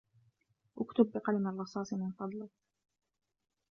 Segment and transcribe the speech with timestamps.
[0.77, 2.49] أكتب بقلم الرصاص من فضلك.